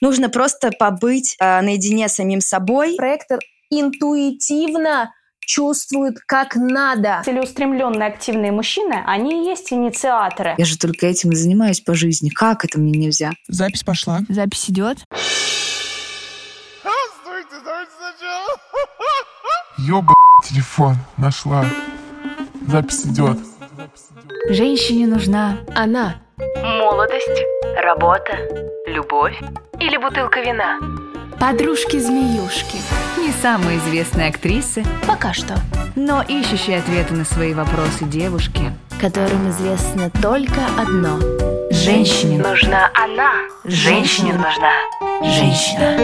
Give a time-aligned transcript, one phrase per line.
[0.00, 2.96] Нужно просто побыть э, наедине с самим собой.
[2.96, 3.38] Проектор
[3.70, 7.22] интуитивно чувствуют как надо.
[7.24, 10.54] Целеустремленные активные мужчины, они и есть инициаторы.
[10.58, 12.28] Я же только этим и занимаюсь по жизни.
[12.30, 13.32] Как это мне нельзя?
[13.48, 14.20] Запись пошла.
[14.28, 14.98] Запись идет.
[17.22, 18.48] Стойте, давайте сначала.
[19.78, 20.14] Ёба,
[20.48, 21.64] телефон нашла.
[22.68, 23.38] Запись идет.
[24.48, 26.22] Женщине нужна Она.
[26.62, 27.26] Молодость,
[27.82, 28.38] работа,
[28.90, 29.38] любовь
[29.78, 30.78] или бутылка вина?
[31.40, 32.76] подружки-змеюшки.
[33.18, 35.54] Не самые известные актрисы, Пока что.
[35.96, 38.60] но ищущие ответы на свои вопросы девушки.
[39.00, 41.18] Которым известно только одно.
[41.70, 43.32] Женщине Нужна она.
[43.64, 44.72] Женщине нужна
[45.22, 45.96] женщина.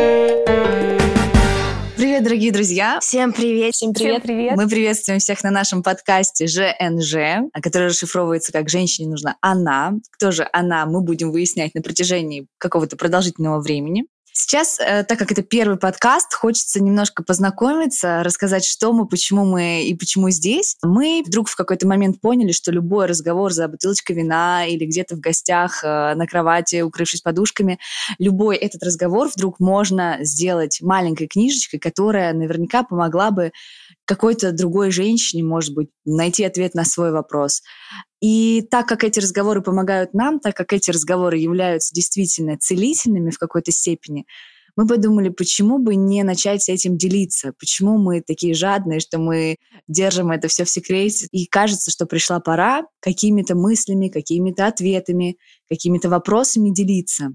[1.97, 3.01] Привет, дорогие друзья!
[3.01, 3.73] Всем привет.
[3.75, 4.23] Всем Всем привет.
[4.23, 4.57] привет.
[4.57, 9.95] Мы приветствуем всех на нашем подкасте ЖНЖ, который расшифровывается как «Женщине нужна она».
[10.11, 14.05] Кто же она, мы будем выяснять на протяжении какого-то продолжительного времени.
[14.39, 19.85] Сейчас, э, так как это первый подкаст, хочется немножко познакомиться, рассказать, что мы, почему мы
[19.85, 20.77] и почему здесь.
[20.83, 25.21] Мы вдруг в какой-то момент поняли, что любой разговор за бутылочкой вина или где-то в
[25.21, 27.79] гостях э, на кровати, укрывшись подушками,
[28.19, 33.53] любой этот разговор вдруг можно сделать маленькой книжечкой, которая наверняка помогла бы
[34.05, 37.63] какой-то другой женщине, может быть, найти ответ на свой вопрос.
[38.27, 43.39] И так как эти разговоры помогают нам, так как эти разговоры являются действительно целительными в
[43.39, 44.27] какой-то степени,
[44.75, 47.53] мы подумали, почему бы не начать этим делиться?
[47.57, 51.29] Почему мы такие жадные, что мы держим это все в секрете?
[51.31, 55.37] И кажется, что пришла пора какими-то мыслями, какими-то ответами,
[55.69, 57.29] какими-то вопросами делиться.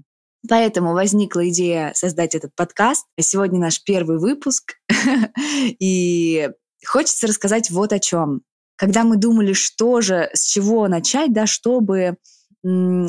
[0.46, 3.06] Поэтому возникла идея создать этот подкаст.
[3.18, 4.74] Сегодня наш первый выпуск.
[5.80, 6.50] И
[6.84, 8.42] хочется рассказать вот о чем.
[8.82, 12.16] Когда мы думали, что же, с чего начать, да, чтобы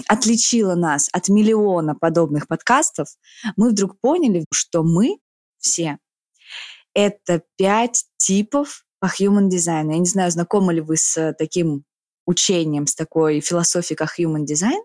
[0.08, 3.08] отличило нас от миллиона подобных подкастов,
[3.56, 5.18] мы вдруг поняли, что мы
[5.58, 5.98] все—
[6.94, 9.92] это пять типов по human design.
[9.92, 11.86] Я не знаю, знакомы ли вы с таким
[12.28, 14.80] учением, с такой философией, как human design,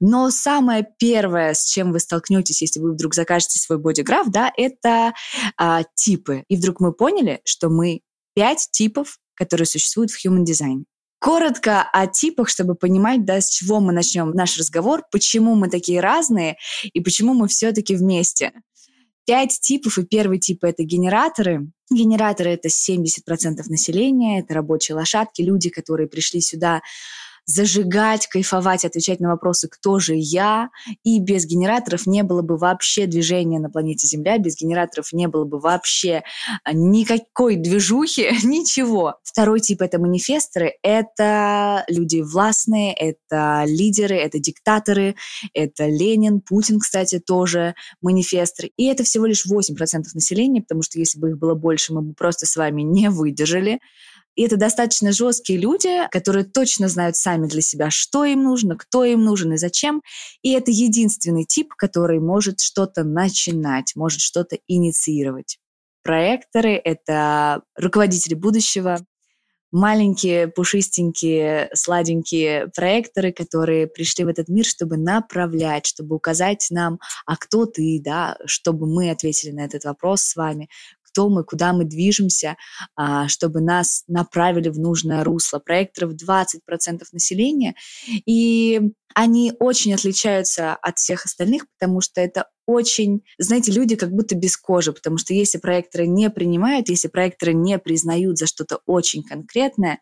[0.00, 5.14] но самое первое, с чем вы столкнетесь, если вы вдруг закажете свой бодиграф, да, это
[5.56, 6.42] а, типы.
[6.48, 8.00] И вдруг мы поняли, что мы
[8.34, 10.84] пять типов, которые существуют в human design.
[11.20, 16.00] Коротко о типах, чтобы понимать, да, с чего мы начнем наш разговор, почему мы такие
[16.00, 16.56] разные
[16.92, 18.52] и почему мы все-таки вместе.
[19.26, 21.70] Пять типов, и первый тип— это генераторы.
[21.90, 26.80] Генераторы— это 70% населения, это рабочие лошадки, люди, которые пришли сюда
[27.48, 30.68] зажигать, кайфовать, отвечать на вопросы «Кто же я?».
[31.02, 35.46] И без генераторов не было бы вообще движения на планете Земля, без генераторов не было
[35.46, 36.22] бы вообще
[36.62, 39.14] а, никакой движухи, ничего.
[39.24, 40.74] Второй тип— это манифесторы.
[40.82, 45.16] Это люди властные, это лидеры, это диктаторы,
[45.54, 48.66] это Ленин, Путин, кстати, тоже манифестор.
[48.76, 52.12] И это всего лишь 8% населения, потому что если бы их было больше, мы бы
[52.12, 53.80] просто с вами не выдержали.
[54.38, 59.04] И это достаточно жесткие люди, которые точно знают сами для себя, что им нужно, кто
[59.04, 60.00] им нужен и зачем.
[60.42, 65.58] И это единственный тип, который может что-то начинать, может что-то инициировать.
[66.04, 69.00] Проекторы— это руководители будущего,
[69.72, 77.36] маленькие, пушистенькие, сладенькие проекторы, которые пришли в этот мир, чтобы направлять, чтобы указать нам, а
[77.36, 80.68] кто ты, да, чтобы мы ответили на этот вопрос с вами,
[81.10, 82.56] кто мы, куда мы движемся,
[82.96, 85.58] а, чтобы нас направили в нужное русло.
[85.58, 87.74] Проекторов 20% населения,
[88.26, 94.34] и они очень отличаются от всех остальных, потому что это очень, знаете, люди как будто
[94.34, 99.22] без кожи, потому что если проекторы не принимают, если проекторы не признают за что-то очень
[99.22, 100.00] конкретное,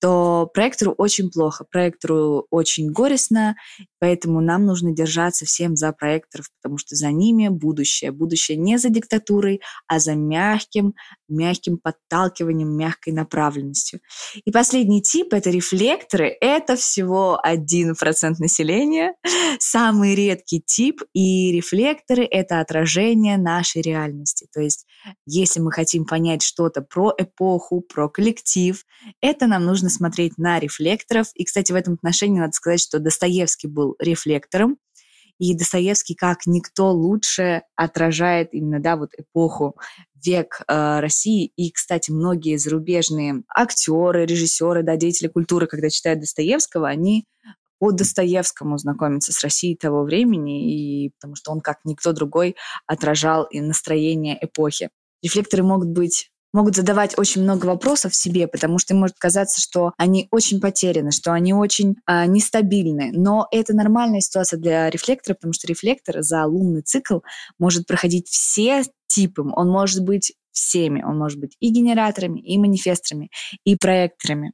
[0.00, 3.54] то проектору очень плохо, проектору очень горестно,
[4.00, 8.10] поэтому нам нужно держаться всем за проекторов, потому что за ними будущее.
[8.10, 10.94] Будущее не за диктатурой, а за мягким,
[11.28, 14.00] мягким подталкиванием, мягкой направленностью.
[14.44, 16.36] И последний тип— это рефлекторы.
[16.40, 17.94] Это всего 1%
[18.38, 19.14] населения,
[19.58, 24.46] самый редкий тип, и рефлекторы— это отражение нашей реальности.
[24.52, 24.86] То есть
[25.26, 28.82] если мы хотим понять что-то про эпоху, про коллектив,
[29.20, 31.28] это нам нужно смотреть на рефлекторов.
[31.34, 34.78] И, кстати, в этом отношении надо сказать, что Достоевский был рефлектором,
[35.38, 39.76] и Достоевский как никто лучше отражает именно, да, вот эпоху,
[40.24, 41.52] век э, России.
[41.56, 47.26] И, кстати, многие зарубежные актеры, режиссеры, да, деятели культуры, когда читают Достоевского, они
[47.78, 52.56] по Достоевскому знакомиться с Россией того времени, и потому что он, как никто другой,
[52.86, 54.90] отражал и настроение эпохи.
[55.22, 59.92] Рефлекторы могут быть могут задавать очень много вопросов себе, потому что им может казаться, что
[59.96, 63.12] они очень потеряны, что они очень э, нестабильны.
[63.12, 67.20] Но это нормальная ситуация для рефлектора, потому что рефлектор за лунный цикл
[67.60, 69.42] может проходить все типы.
[69.54, 71.00] Он может быть всеми.
[71.02, 73.30] Он может быть и генераторами, и манифесторами,
[73.62, 74.52] и проекторами.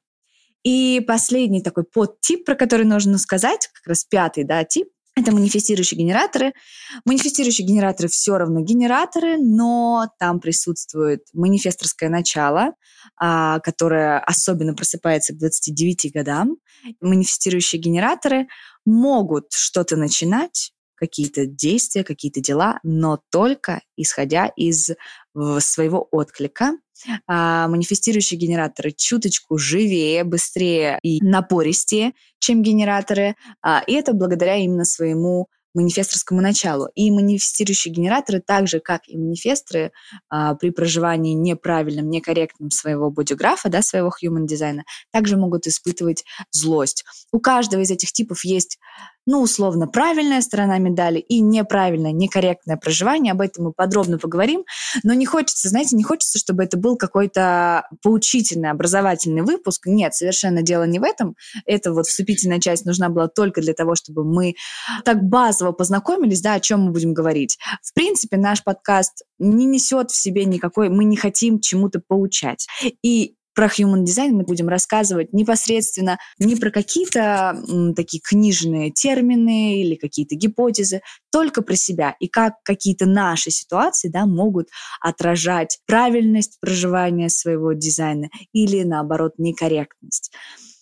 [0.63, 5.99] И последний такой подтип, про который нужно сказать, как раз пятый да, тип, это манифестирующие
[5.99, 6.53] генераторы.
[7.05, 12.73] Манифестирующие генераторы все равно генераторы, но там присутствует манифесторское начало,
[13.17, 16.57] а, которое особенно просыпается к 29 годам.
[17.01, 18.49] Манифестирующие генераторы
[18.85, 24.91] могут что-то начинать, какие-то действия, какие-то дела, но только исходя из
[25.59, 26.73] своего отклика.
[27.27, 33.35] А манифестирующие генераторы чуточку живее, быстрее и напористее, чем генераторы.
[33.63, 36.89] А, и это благодаря именно своему манифесторскому началу.
[36.95, 39.93] И манифестирующие генераторы, так же, как и манифесторы,
[40.31, 47.05] а, при проживании неправильном, некорректном своего бодиграфа, да, своего human дизайна, также могут испытывать злость.
[47.33, 48.79] У каждого из этих типов есть
[49.27, 53.33] ну, условно, правильная сторона медали и неправильное, некорректное проживание.
[53.33, 54.65] Об этом мы подробно поговорим.
[55.03, 59.87] Но не хочется, знаете, не хочется, чтобы это был какой-то поучительный, образовательный выпуск.
[59.87, 61.37] Нет, совершенно дело не в этом.
[61.65, 64.55] Это вот вступительная часть нужна была только для того, чтобы мы
[65.05, 67.59] так базово познакомились, да, о чем мы будем говорить.
[67.83, 72.67] В принципе, наш подкаст не несет в себе никакой, мы не хотим чему-то поучать.
[73.03, 77.57] И про human design мы будем рассказывать непосредственно не про какие-то
[77.97, 84.27] такие книжные термины или какие-то гипотезы, только про себя и как какие-то наши ситуации да,
[84.27, 84.69] могут
[85.01, 90.33] отражать правильность проживания своего дизайна или, наоборот, некорректность.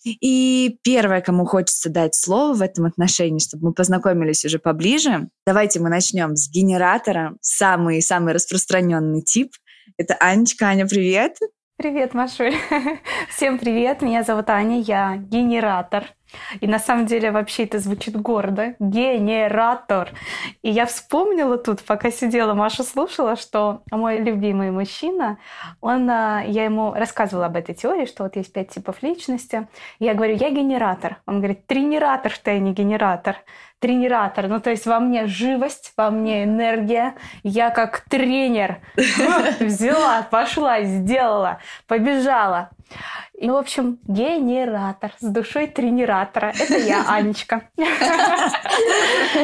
[0.05, 5.79] И первое, кому хочется дать слово в этом отношении, чтобы мы познакомились уже поближе, давайте
[5.79, 9.53] мы начнем с генератора, самый-самый распространенный тип.
[9.97, 10.65] Это Анечка.
[10.67, 11.37] Аня, привет!
[11.83, 12.55] Привет, Машуль.
[13.29, 14.01] Всем привет.
[14.01, 16.05] Меня зовут Аня, я генератор.
[16.61, 18.75] И на самом деле вообще это звучит гордо.
[18.79, 20.11] Генератор.
[20.61, 25.37] И я вспомнила тут, пока сидела, Маша слушала, что мой любимый мужчина,
[25.81, 29.67] он, а, я ему рассказывала об этой теории, что вот есть пять типов личности.
[29.99, 31.17] Я говорю, я генератор.
[31.25, 33.37] Он говорит, тренератор, что не генератор
[33.83, 34.47] тренератор.
[34.47, 37.15] Ну, то есть во мне живость, во мне энергия.
[37.43, 38.77] Я как тренер
[39.59, 42.69] взяла, пошла, сделала, побежала.
[43.37, 46.53] И, в общем, генератор с душой тренератора.
[46.57, 47.69] Это я, Анечка.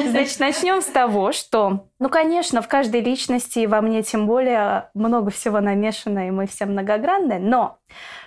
[0.06, 4.90] Значит, начнем с того, что, ну, конечно, в каждой личности, и во мне тем более,
[4.94, 7.40] много всего намешано, и мы все многогранные.
[7.40, 7.80] Но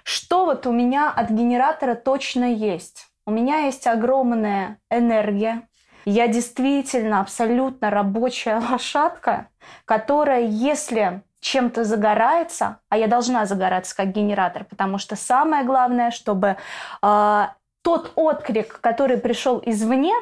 [0.03, 3.07] что вот у меня от генератора точно есть?
[3.25, 5.63] У меня есть огромная энергия,
[6.05, 9.49] я действительно абсолютно рабочая лошадка,
[9.85, 16.57] которая, если чем-то загорается, а я должна загораться как генератор, потому что самое главное, чтобы
[17.03, 17.47] э,
[17.83, 20.15] тот отклик, который пришел извне,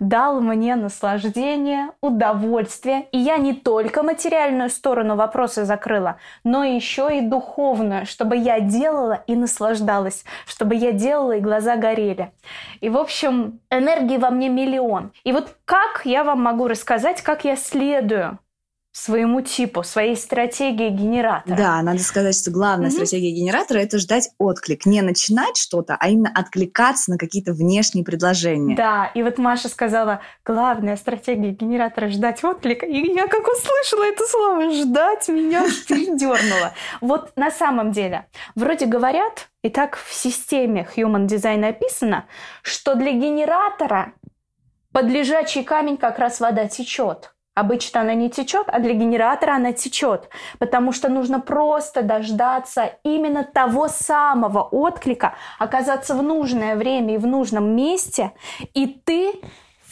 [0.00, 3.06] дал мне наслаждение, удовольствие.
[3.10, 9.24] И я не только материальную сторону вопроса закрыла, но еще и духовную, чтобы я делала
[9.26, 12.32] и наслаждалась, чтобы я делала и глаза горели.
[12.82, 15.12] И, в общем, энергии во мне миллион.
[15.24, 18.38] И вот как я вам могу рассказать, как я следую
[18.96, 21.54] своему типу, своей стратегии генератора.
[21.54, 22.92] Да, надо сказать, что главная mm-hmm.
[22.92, 28.74] стратегия генератора это ждать отклик, не начинать что-то, а именно откликаться на какие-то внешние предложения.
[28.74, 34.24] Да, и вот Маша сказала, главная стратегия генератора ждать отклика, и я как услышала это
[34.24, 36.72] слово ждать, меня передернуло.
[37.02, 42.24] Вот на самом деле, вроде говорят, и так в системе Human Design описано,
[42.62, 44.14] что для генератора
[44.92, 47.35] под лежачий камень как раз вода течет.
[47.56, 53.44] Обычно она не течет, а для генератора она течет, потому что нужно просто дождаться именно
[53.44, 58.32] того самого отклика, оказаться в нужное время и в нужном месте,
[58.74, 59.40] и ты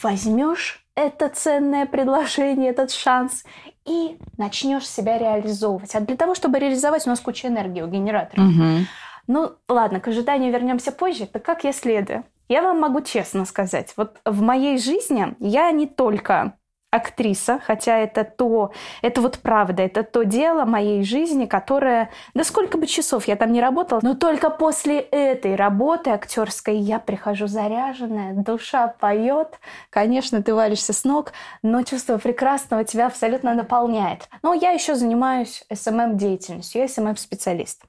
[0.03, 3.43] возьмешь это ценное предложение, этот шанс,
[3.83, 5.95] и начнешь себя реализовывать.
[5.95, 8.43] А для того, чтобы реализовать, у нас куча энергии у генератора.
[8.43, 8.85] Угу.
[9.25, 11.25] Ну, ладно, к ожиданию вернемся позже.
[11.25, 12.25] Так как я следую?
[12.47, 16.53] Я вам могу честно сказать, вот в моей жизни я не только
[16.95, 18.71] актриса, хотя это то,
[19.01, 23.51] это вот правда, это то дело моей жизни, которое, да сколько бы часов я там
[23.51, 29.59] не работала, но только после этой работы актерской я прихожу заряженная, душа поет,
[29.89, 34.29] конечно, ты валишься с ног, но чувство прекрасного тебя абсолютно наполняет.
[34.41, 37.83] Но я еще занимаюсь SMM-деятельностью, я SMM-специалист.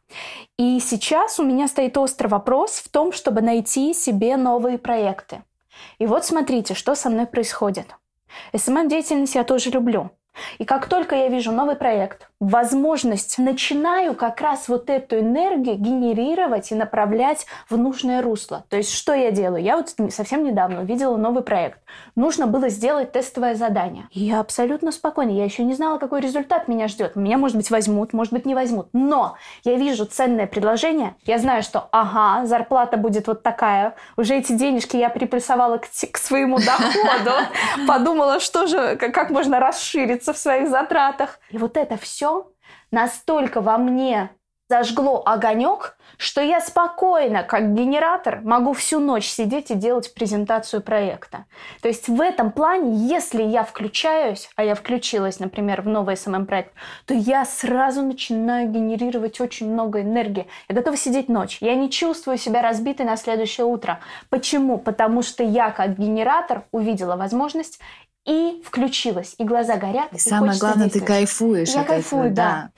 [0.59, 5.43] И сейчас у меня стоит острый вопрос в том, чтобы найти себе новые проекты.
[5.99, 7.87] И вот смотрите, что со мной происходит.
[8.53, 10.11] SMM-деятельность я тоже люблю.
[10.59, 16.71] И как только я вижу новый проект, возможность, начинаю как раз вот эту энергию генерировать
[16.71, 18.65] и направлять в нужное русло.
[18.69, 19.63] То есть что я делаю?
[19.63, 21.81] Я вот совсем недавно увидела новый проект.
[22.15, 24.07] Нужно было сделать тестовое задание.
[24.11, 25.31] И я абсолютно спокойна.
[25.31, 27.17] Я еще не знала, какой результат меня ждет.
[27.17, 28.89] Меня, может быть, возьмут, может быть, не возьмут.
[28.93, 31.15] Но я вижу ценное предложение.
[31.25, 33.95] Я знаю, что, ага, зарплата будет вот такая.
[34.19, 37.33] Уже эти денежки я приплюсовала к, к своему доходу.
[37.89, 41.39] Подумала, что же, как можно расшириться в своих затратах.
[41.51, 42.26] И вот это все
[42.97, 44.31] настолько во мне
[44.69, 51.45] зажгло огонек, что я спокойно, как генератор, могу всю ночь сидеть и делать презентацию проекта.
[51.83, 56.73] То есть в этом плане, если я включаюсь, а я включилась, например, в новый СММ-проект,
[57.05, 60.49] то я сразу начинаю генерировать очень много энергии.
[60.69, 61.59] Я готова сидеть ночь.
[61.61, 64.01] Я не чувствую себя разбитой на следующее утро.
[64.31, 64.79] Почему?
[64.79, 67.79] Потому что я, как генератор, увидела возможность
[68.27, 70.13] и включилась, и глаза горят.
[70.13, 71.71] И, и самое главное, ты кайфуешь.
[71.71, 72.35] Я кайфую, да.
[72.35, 72.71] да.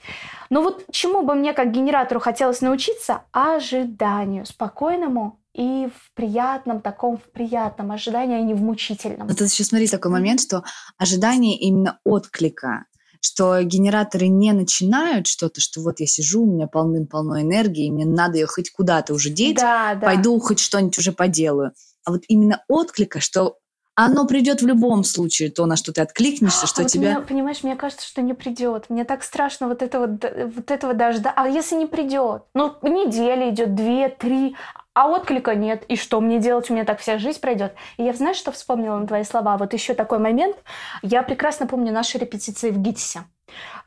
[0.49, 3.23] Но вот чему бы мне как генератору хотелось научиться?
[3.31, 9.27] Ожиданию, спокойному и в приятном таком, в приятном ожидании, а не в мучительном.
[9.27, 10.63] Вот сейчас смотри такой момент, что
[10.97, 12.85] ожидание именно отклика,
[13.19, 18.37] что генераторы не начинают что-то, что вот я сижу, у меня полным-полно энергии, мне надо
[18.37, 20.05] ее хоть куда-то уже деть, да, да.
[20.07, 21.73] пойду хоть что-нибудь уже поделаю.
[22.05, 23.57] А вот именно отклика, что
[24.05, 27.19] оно придет в любом случае, то, на что ты откликнешься, что а вот тебя...
[27.19, 28.85] Понимаешь, мне кажется, что не придет.
[28.89, 31.33] Мне так страшно вот этого, вот этого дождя.
[31.35, 32.43] А если не придет?
[32.53, 34.55] Ну, неделя идет, две, три,
[34.93, 35.83] а отклика нет.
[35.89, 36.69] И что мне делать?
[36.69, 37.73] У меня так вся жизнь пройдет.
[37.97, 39.57] И я, знаешь, что вспомнила на твои слова?
[39.57, 40.55] Вот еще такой момент.
[41.01, 43.25] Я прекрасно помню наши репетиции в ГИТИСе.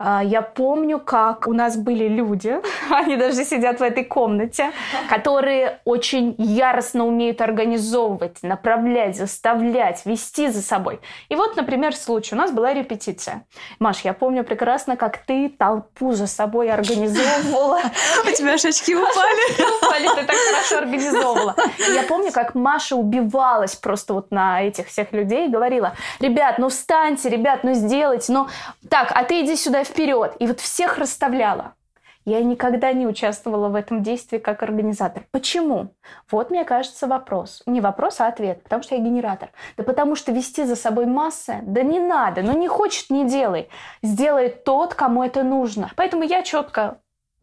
[0.05, 2.57] А, я помню, как у нас были люди,
[2.91, 4.73] они даже сидят в этой комнате,
[5.09, 11.01] которые очень яростно умеют организовывать, направлять, заставлять, вести за собой.
[11.29, 12.35] И вот, например, случай.
[12.35, 13.45] У нас была репетиция.
[13.79, 17.81] Маш, я помню прекрасно, как ты толпу за собой организовывала.
[18.27, 19.53] У тебя аж очки упали.
[19.83, 21.55] Упали, ты так хорошо организовывала.
[21.95, 26.69] Я помню, как Маша убивалась просто вот на этих всех людей и говорила, ребят, ну
[26.69, 28.49] встаньте, ребят, ну сделайте, ну
[28.89, 30.37] так, а ты иди сюда вперед.
[30.39, 31.75] И вот всех расставляла.
[32.25, 35.25] Я никогда не участвовала в этом действии как организатор.
[35.33, 35.95] Почему?
[36.31, 37.63] Вот, мне кажется, вопрос.
[37.67, 38.63] Не вопрос, а ответ.
[38.63, 39.51] Потому что я генератор.
[39.77, 42.43] Да потому что вести за собой массы, да не надо.
[42.43, 43.69] Ну не хочет, не делай.
[44.03, 45.91] Сделает тот, кому это нужно.
[45.97, 46.99] Поэтому я четко.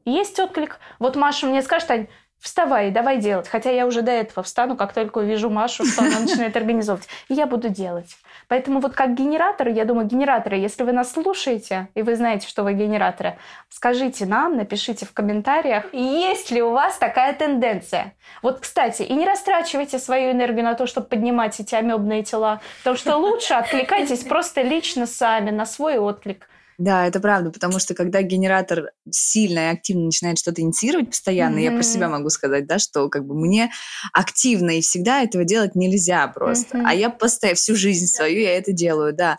[0.05, 0.79] Есть отклик.
[0.97, 2.07] Вот Маша мне скажет, Ань,
[2.39, 3.48] вставай, давай делать.
[3.48, 7.08] Хотя я уже до этого встану, как только увижу Машу, что она начинает организовывать.
[7.27, 8.17] И я буду делать.
[8.48, 12.63] Поэтому вот как генераторы, я думаю, генераторы, если вы нас слушаете, и вы знаете, что
[12.63, 13.38] вы генераторы,
[13.69, 18.13] скажите нам, напишите в комментариях, есть ли у вас такая тенденция.
[18.41, 22.98] Вот, кстати, и не растрачивайте свою энергию на то, чтобы поднимать эти амебные тела, потому
[22.98, 26.48] что лучше откликайтесь просто лично сами на свой отклик.
[26.79, 31.63] Да, это правда, потому что когда генератор сильно и активно начинает что-то инициировать постоянно, mm-hmm.
[31.63, 33.69] я про себя могу сказать, да, что как бы мне
[34.13, 36.77] активно и всегда этого делать нельзя просто.
[36.77, 36.86] Mm-hmm.
[36.88, 39.38] А я постоянно всю жизнь свою я это делаю, да.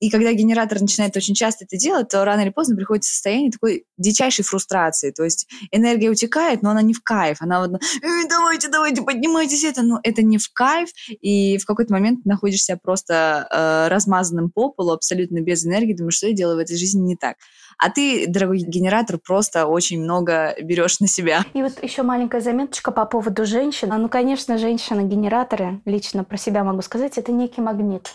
[0.00, 3.84] И когда генератор начинает очень часто это делать, то рано или поздно приходит состояние такой
[3.96, 5.10] дичайшей фрустрации.
[5.10, 7.38] То есть энергия утекает, но она не в кайф.
[7.40, 9.82] Она вот, э, давайте, давайте, поднимайтесь это.
[9.82, 10.90] Но это не в кайф.
[11.20, 15.94] И в какой-то момент находишься просто э, размазанным по полу, абсолютно без энергии.
[15.94, 17.36] Думаешь, что я делаю в этой жизни не так.
[17.78, 21.44] А ты, дорогой генератор, просто очень много берешь на себя.
[21.54, 23.90] И вот еще маленькая заметочка по поводу женщин.
[23.96, 28.14] Ну, конечно, женщины-генераторы, лично про себя могу сказать, это некий магнит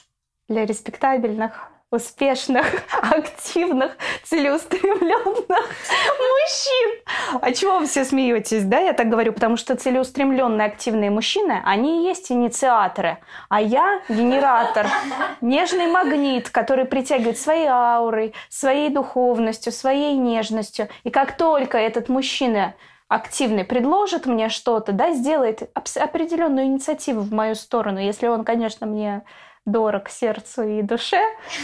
[0.54, 2.66] для респектабельных, успешных,
[3.02, 7.02] активных, целеустремленных мужчин.
[7.42, 8.80] А чего вы все смеетесь, да?
[8.80, 13.18] Я так говорю, потому что целеустремленные, активные мужчины, они и есть инициаторы,
[13.50, 14.88] а я генератор,
[15.42, 20.90] нежный магнит, который притягивает своей аурой, своей духовностью, своей нежностью.
[21.04, 22.76] И как только этот мужчина
[23.08, 29.24] активный предложит мне что-то, да, сделает определенную инициативу в мою сторону, если он, конечно, мне
[29.66, 31.22] дорог сердцу и душе,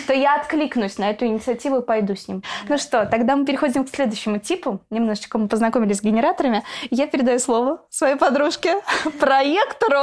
[0.07, 2.43] то я откликнусь на эту инициативу и пойду с ним.
[2.67, 4.81] Ну что, тогда мы переходим к следующему типу.
[4.89, 6.63] Немножечко мы познакомились с генераторами.
[6.89, 8.81] Я передаю слово своей подружке,
[9.19, 9.99] проектору.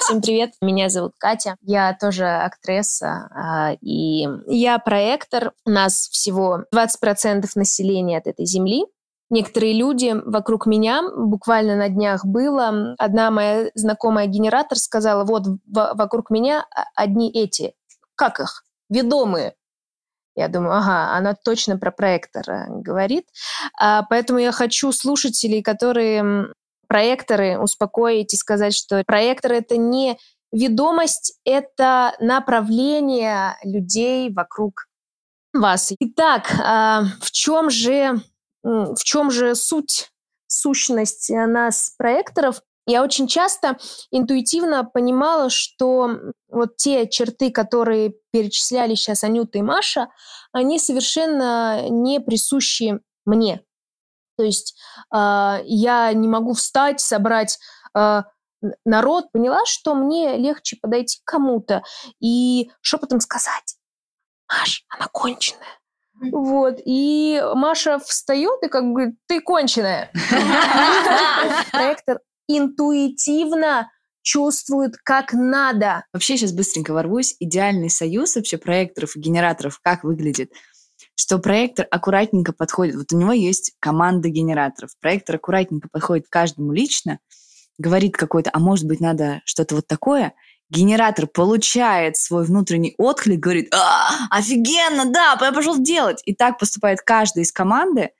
[0.00, 1.56] Всем привет, меня зовут Катя.
[1.62, 5.52] Я тоже актриса, а, и я проектор.
[5.64, 8.84] У нас всего 20% населения от этой земли
[9.30, 16.30] некоторые люди вокруг меня, буквально на днях было, одна моя знакомая генератор сказала, вот вокруг
[16.30, 17.74] меня одни эти,
[18.16, 19.54] как их, ведомые.
[20.36, 23.26] Я думаю, ага, она точно про проектора говорит.
[23.78, 26.54] А, поэтому я хочу слушателей, которые
[26.86, 30.18] проекторы, успокоить и сказать, что проектор— это не
[30.52, 34.86] ведомость, это направление людей вокруг
[35.52, 35.92] вас.
[35.98, 38.20] Итак, а, в чем же,
[38.62, 40.10] в чем же суть,
[40.46, 42.62] сущность нас, проекторов?
[42.86, 43.78] Я очень часто
[44.10, 46.10] интуитивно понимала, что
[46.48, 50.08] вот те черты, которые перечисляли сейчас Анюта и Маша,
[50.52, 53.62] они совершенно не присущи мне.
[54.36, 54.74] То есть
[55.14, 57.58] э, я не могу встать, собрать
[57.94, 58.22] э,
[58.84, 61.82] народ, поняла, что мне легче подойти к кому-то
[62.20, 63.76] и шепотом сказать,
[64.48, 65.79] Маш, она конченая.
[66.32, 70.10] Вот, и Маша встает и как бы говорит, ты конченая.
[71.72, 73.90] Проектор интуитивно
[74.22, 76.04] чувствует, как надо.
[76.12, 77.36] Вообще сейчас быстренько ворвусь.
[77.40, 80.52] Идеальный союз вообще проекторов и генераторов как выглядит?
[81.14, 82.96] Что проектор аккуратненько подходит.
[82.96, 84.90] Вот у него есть команда генераторов.
[85.00, 87.18] Проектор аккуратненько подходит к каждому лично,
[87.78, 90.34] говорит какой-то, а может быть надо что-то вот такое,
[90.70, 96.22] генератор получает свой внутренний отклик, говорит, а, офигенно, да, я пошел делать.
[96.24, 98.10] И так поступает каждый из команды,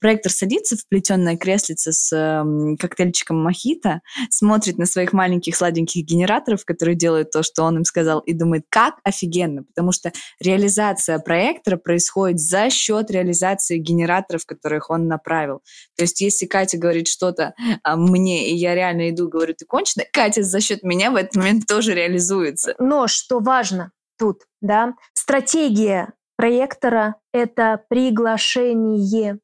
[0.00, 6.64] Проектор садится в плетеное креслице с э, коктейльчиком мохито, смотрит на своих маленьких сладеньких генераторов,
[6.64, 11.76] которые делают то, что он им сказал, и думает, как офигенно, потому что реализация проектора
[11.76, 15.60] происходит за счет реализации генераторов, которых он направил.
[15.96, 20.04] То есть если Катя говорит что-то а, мне, и я реально иду, говорю, ты кончена,
[20.12, 22.74] Катя за счет меня в этот момент тоже реализуется.
[22.78, 29.38] Но что важно тут, да, стратегия проектора— это приглашение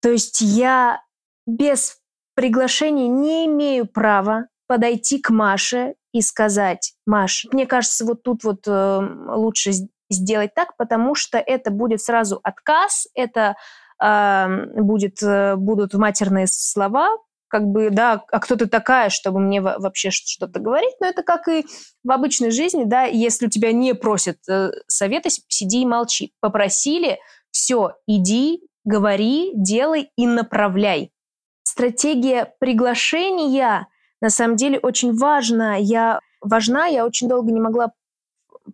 [0.00, 1.02] то есть я
[1.46, 1.98] без
[2.34, 8.66] приглашения не имею права подойти к Маше и сказать, Маш, мне кажется, вот тут вот
[8.66, 9.00] э,
[9.34, 9.72] лучше
[10.10, 13.56] сделать так, потому что это будет сразу отказ, это
[14.02, 17.08] э, будет, э, будут матерные слова,
[17.48, 21.48] как бы, да, а кто ты такая, чтобы мне вообще что-то говорить, но это как
[21.48, 21.66] и
[22.04, 26.32] в обычной жизни, да, если у тебя не просят э, совета, сиди и молчи.
[26.40, 27.18] Попросили,
[27.50, 31.12] все, иди, говори, делай и направляй.
[31.62, 33.88] Стратегия приглашения
[34.20, 35.76] на самом деле очень важна.
[35.76, 37.92] Я важна, я очень долго не могла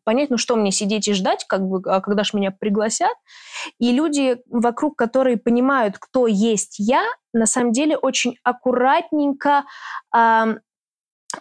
[0.04, 3.14] понять, ну что мне сидеть и ждать, как бы, а когда ж меня пригласят.
[3.78, 9.64] И люди вокруг, которые понимают, кто есть я, на самом деле очень аккуратненько
[10.14, 10.56] э,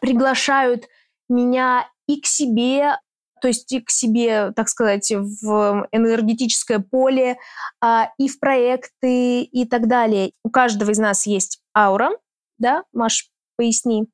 [0.02, 0.86] приглашают
[1.30, 2.98] меня и к себе,
[3.44, 7.36] то есть к себе, так сказать, в энергетическое поле,
[7.82, 10.32] а, и в проекты и так далее.
[10.46, 12.12] У каждого из нас есть аура,
[12.58, 13.28] да, Маш,
[13.58, 14.06] поясни.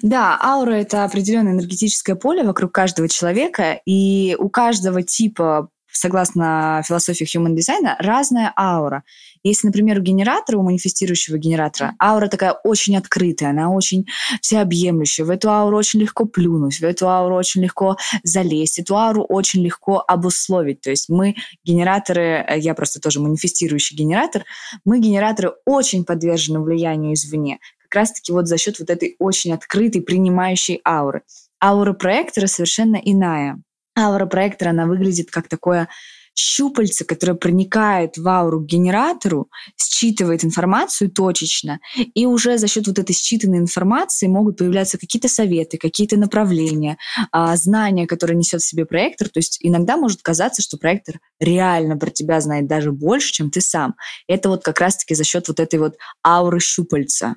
[0.00, 7.24] Да, аура— это определенное энергетическое поле вокруг каждого человека, и у каждого типа согласно философии
[7.24, 9.02] human design, разная аура.
[9.42, 14.06] Если, например, у генератора, у манифестирующего генератора, аура такая очень открытая, она очень
[14.42, 15.24] всеобъемлющая.
[15.24, 19.62] В эту ауру очень легко плюнуть, в эту ауру очень легко залезть, эту ауру очень
[19.62, 20.80] легко обусловить.
[20.80, 24.44] То есть мы, генераторы, э, я просто тоже манифестирующий генератор,
[24.84, 27.58] мы, генераторы, очень подвержены влиянию извне.
[27.88, 31.22] Как раз-таки вот за счет вот этой очень открытой, принимающей ауры.
[31.62, 33.60] Аура проектора совершенно иная
[33.98, 35.88] аура проектора, она выглядит как такое
[36.34, 41.80] щупальце, которое проникает в ауру к генератору, считывает информацию точечно,
[42.14, 46.96] и уже за счет вот этой считанной информации могут появляться какие-то советы, какие-то направления,
[47.32, 49.28] а, знания, которые несет в себе проектор.
[49.28, 53.60] То есть иногда может казаться, что проектор реально про тебя знает даже больше, чем ты
[53.60, 53.94] сам.
[54.26, 57.36] Это вот как раз-таки за счет вот этой вот ауры щупальца.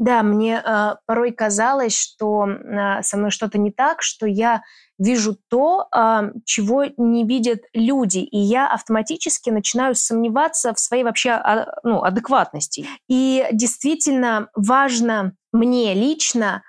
[0.00, 4.62] Да, мне э, порой казалось, что э, со мной что-то не так, что я
[4.98, 11.32] вижу то, э, чего не видят люди, и я автоматически начинаю сомневаться в своей вообще
[11.32, 12.86] э, ну, адекватности.
[13.08, 16.62] И действительно важно мне лично,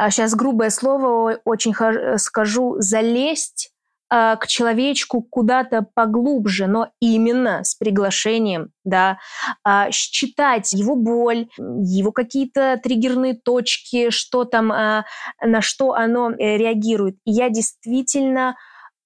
[0.00, 1.74] э, сейчас грубое слово очень
[2.16, 3.70] скажу, залезть
[4.14, 9.16] а, к человечку куда-то поглубже, но именно с приглашением, да,
[9.64, 15.06] а, считать его боль, его какие-то триггерные точки, что там, а,
[15.42, 17.16] на что оно э, реагирует.
[17.24, 18.56] И я действительно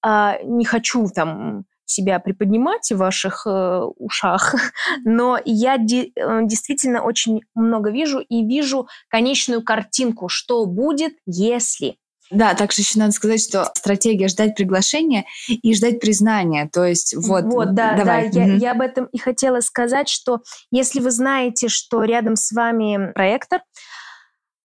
[0.03, 4.55] не хочу там себя приподнимать в ваших э, ушах,
[5.05, 11.97] но я де- э, действительно очень много вижу и вижу конечную картинку, что будет, если.
[12.29, 16.69] Да, также еще надо сказать, что стратегия ждать приглашения и ждать признания.
[16.71, 17.45] То есть вот.
[17.45, 18.29] Вот, да, давай.
[18.29, 18.43] да.
[18.43, 23.11] Я, я об этом и хотела сказать, что если вы знаете, что рядом с вами
[23.13, 23.61] проектор,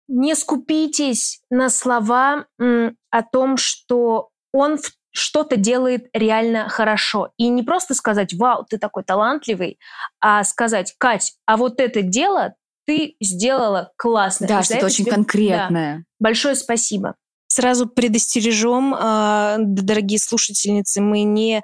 [0.08, 4.78] не скупитесь на слова о том, что он
[5.10, 7.30] что-то делает реально хорошо.
[7.36, 9.78] И не просто сказать, вау, ты такой талантливый,
[10.20, 12.54] а сказать, Кать, а вот это дело
[12.86, 14.46] ты сделала классно.
[14.46, 15.98] Да, что-то очень конкретное.
[15.98, 16.04] Да.
[16.18, 17.16] Большое спасибо.
[17.58, 21.56] Сразу предостережем, э, дорогие слушательницы, мы не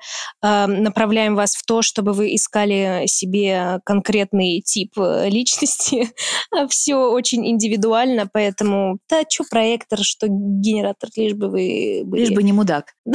[0.43, 6.11] э, направляем вас в то, чтобы вы искали себе конкретный тип э, личности.
[6.69, 12.23] Все очень индивидуально, поэтому да, что проектор, что генератор, лишь бы вы были...
[12.23, 12.95] Лишь бы не мудак.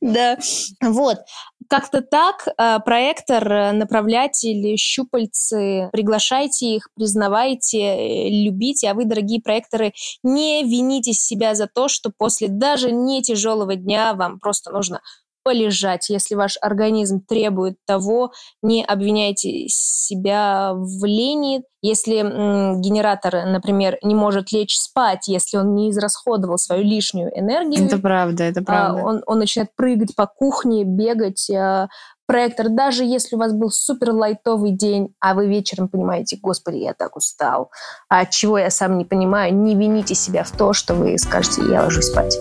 [0.00, 0.38] Да,
[0.80, 1.18] вот.
[1.68, 2.48] Как-то так
[2.84, 11.66] проектор, направлятель, щупальцы, приглашайте их, признавайте, любите, а вы, дорогие проекторы, не вините себя за
[11.66, 15.00] то, что после даже не тяжелого дня вам просто нужно
[15.48, 16.10] полежать.
[16.10, 18.32] Если ваш организм требует того,
[18.62, 21.62] не обвиняйте себя в лени.
[21.80, 27.86] Если м, генератор, например, не может лечь спать, если он не израсходовал свою лишнюю энергию,
[27.86, 29.00] Это правда, это правда.
[29.00, 31.88] а, он, он начинает прыгать по кухне, бегать, а,
[32.26, 36.92] проектор, даже если у вас был супер лайтовый день, а вы вечером понимаете, господи, я
[36.92, 37.70] так устал,
[38.10, 41.84] а чего я сам не понимаю, не вините себя в то, что вы скажете, я
[41.84, 42.36] ложусь спать.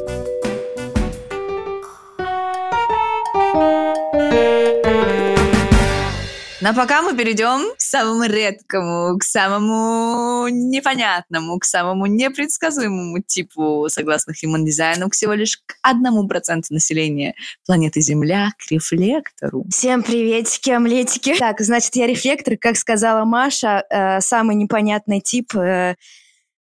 [6.67, 14.33] Но пока мы перейдем к самому редкому, к самому непонятному, к самому непредсказуемому типу, согласно
[14.33, 19.63] Human Design, всего лишь к одному проценту населения планеты Земля, к рефлектору.
[19.69, 21.37] Всем приветики, омлетики.
[21.37, 25.95] Так, значит, я рефлектор, как сказала Маша, э, самый непонятный тип э,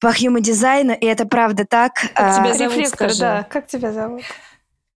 [0.01, 1.93] по Human Design, и это правда так.
[2.15, 3.21] Как тебя Э, зовут, Рефлектор, скажи?
[3.21, 3.43] да.
[3.43, 4.23] Как тебя зовут?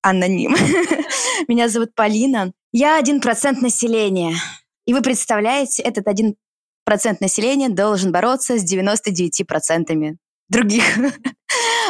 [0.00, 0.54] аноним.
[1.48, 2.52] Меня зовут Полина.
[2.72, 4.34] Я один процент населения.
[4.86, 6.36] И вы представляете, этот один
[6.84, 10.16] процент населения должен бороться с 99%
[10.48, 10.84] других.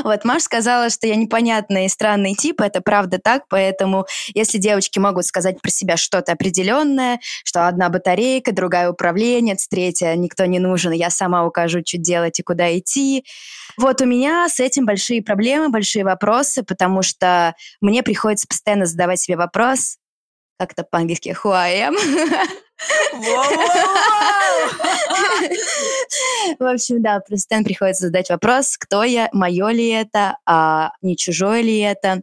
[0.03, 4.99] Вот Маш сказала, что я непонятный и странный тип, это правда так, поэтому если девочки
[4.99, 10.93] могут сказать про себя что-то определенное, что одна батарейка, другая управленец, третья никто не нужен,
[10.93, 13.25] я сама укажу, что делать и куда идти.
[13.79, 19.21] Вот у меня с этим большие проблемы, большие вопросы, потому что мне приходится постоянно задавать
[19.21, 19.97] себе вопрос,
[20.59, 21.97] как это по-английски, who I am.
[26.59, 31.63] В общем, да, постоянно приходится задать вопрос, кто я, мое ли это, а не чужое
[31.63, 32.23] ли это.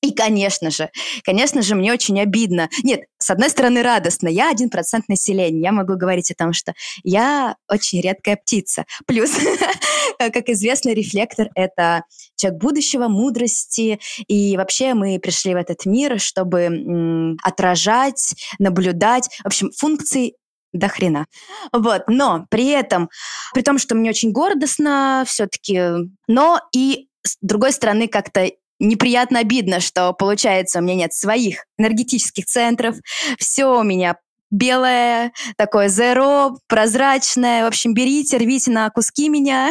[0.00, 0.90] И, конечно же,
[1.24, 2.68] конечно же, мне очень обидно.
[2.84, 4.28] Нет, с одной стороны, радостно.
[4.28, 5.60] Я один процент населения.
[5.60, 8.84] Я могу говорить о том, что я очень редкая птица.
[9.06, 9.32] Плюс,
[10.18, 12.04] как известно, рефлектор— это
[12.36, 13.98] человек будущего, мудрости.
[14.28, 19.28] И вообще мы пришли в этот мир, чтобы отражать, наблюдать.
[19.42, 20.36] В общем, функций
[20.72, 21.26] до хрена.
[21.72, 23.08] Вот, но при этом,
[23.52, 25.80] при том, что мне очень гордостно все-таки,
[26.28, 28.48] но и с другой стороны как-то
[28.78, 32.96] неприятно обидно, что получается у меня нет своих энергетических центров,
[33.38, 34.16] все у меня
[34.50, 37.64] белое, такое зеро, прозрачное.
[37.64, 39.70] В общем, берите, рвите на куски меня,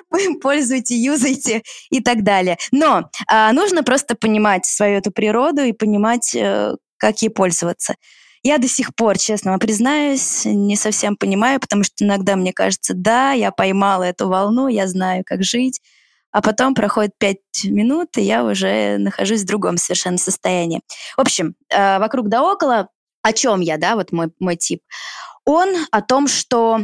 [0.42, 2.58] пользуйте, юзайте и так далее.
[2.70, 7.94] Но а, нужно просто понимать свою эту природу и понимать, э, как ей пользоваться.
[8.42, 12.94] Я до сих пор, честно вам признаюсь, не совсем понимаю, потому что иногда мне кажется,
[12.94, 15.80] да, я поймала эту волну, я знаю, как жить,
[16.30, 20.80] а потом проходит пять минут, и я уже нахожусь в другом совершенно состоянии.
[21.16, 22.88] В общем, э, вокруг да около,
[23.22, 24.80] о чем я, да, вот мой, мой тип,
[25.44, 26.80] он о том, что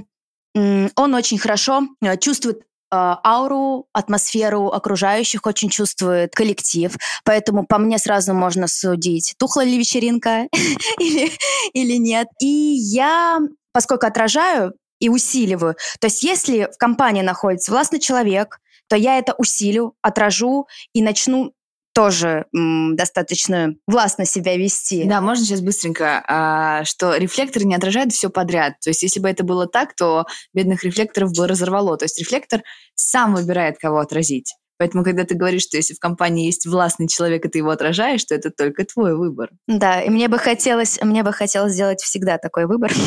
[0.54, 7.98] он очень хорошо э, чувствует э, ауру, атмосферу окружающих, очень чувствует коллектив, поэтому по мне
[7.98, 10.48] сразу можно судить, тухла ли вечеринка
[10.98, 11.32] или,
[11.72, 12.28] или нет.
[12.40, 13.40] И я,
[13.72, 19.34] поскольку отражаю и усиливаю, то есть если в компании находится властный человек, то я это
[19.38, 21.52] усилю, отражу и начну
[21.94, 25.04] тоже м, достаточно властно себя вести.
[25.04, 28.74] Да, можно сейчас быстренько, а, что рефлекторы не отражают все подряд.
[28.80, 31.96] То есть, если бы это было так, то бедных рефлекторов бы разорвало.
[31.96, 32.62] То есть, рефлектор
[32.96, 34.54] сам выбирает, кого отразить.
[34.78, 38.24] Поэтому, когда ты говоришь, что если в компании есть властный человек, и ты его отражаешь,
[38.24, 39.50] то это только твой выбор.
[39.68, 42.92] Да, и мне бы хотелось, мне бы хотелось сделать всегда такой выбор.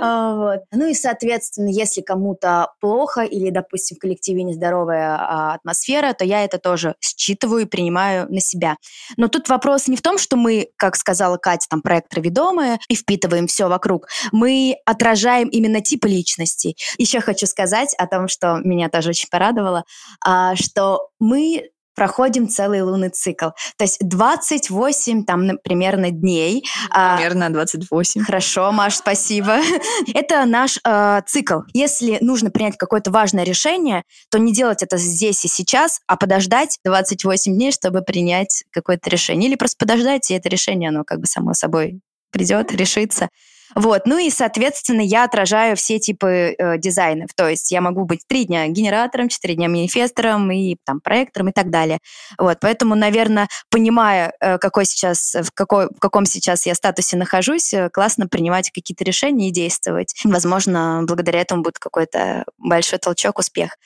[0.00, 0.56] А.
[0.72, 6.44] Ну и, соответственно, если кому-то плохо или, допустим, в коллективе нездоровая а, атмосфера, то я
[6.44, 8.76] это тоже считываю и принимаю на себя.
[9.16, 12.96] Но тут вопрос не в том, что мы, как сказала Катя, там проекторы ведомые и
[12.96, 14.08] впитываем все вокруг.
[14.32, 16.76] Мы отражаем именно типы личностей.
[16.98, 19.84] Еще хочу сказать о том, что меня тоже очень порадовало,
[20.24, 23.48] а, что мы проходим целый лунный цикл.
[23.78, 26.64] То есть 28 там примерно дней.
[26.90, 28.22] а, Примерно 28.
[28.22, 29.58] Хорошо, Маш, спасибо.
[30.14, 31.60] Это наш э, цикл.
[31.72, 36.78] Если нужно принять какое-то важное решение, то не делать это здесь и сейчас, а подождать
[36.84, 39.48] 28 дней, чтобы принять какое-то решение.
[39.48, 43.30] Или просто подождать, и это решение, оно как бы само собой придет, решится.
[43.74, 47.30] Вот, ну и, соответственно, я отражаю все типы э, дизайнов.
[47.34, 51.52] То есть я могу быть три дня генератором, четыре дня манифестором и там проектором и
[51.52, 51.98] так далее.
[52.38, 57.74] Вот, поэтому, наверное, понимая, э, какой сейчас, в, какой, в каком сейчас я статусе нахожусь,
[57.74, 60.14] э, классно принимать какие-то решения и действовать.
[60.24, 63.76] Возможно, благодаря этому будет какой-то большой толчок, успех.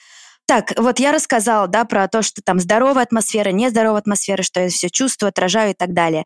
[0.50, 4.68] Так, вот я рассказала, да, про то, что там здоровая атмосфера, нездоровая атмосфера, что я
[4.68, 6.24] все чувствую, отражаю и так далее.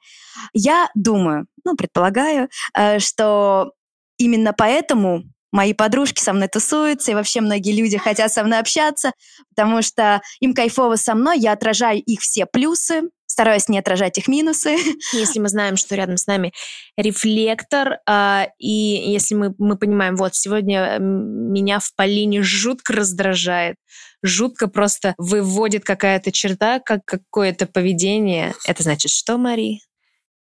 [0.55, 3.73] Я думаю, ну, предполагаю, э, что
[4.19, 5.25] именно поэтому
[5.55, 9.13] мои подружки со мной тусуются, и вообще многие люди хотят со мной общаться,
[9.55, 14.27] потому что им кайфово со мной, я отражаю их все плюсы, стараюсь не отражать их
[14.27, 14.77] минусы.
[15.13, 16.53] Если мы знаем, что рядом с нами
[16.97, 23.77] рефлектор, э, и если мы, мы понимаем, вот сегодня меня в Полине жутко раздражает,
[24.23, 28.55] жутко просто выводит какая-то черта, как какое-то поведение.
[28.67, 29.81] Это значит что, Мари?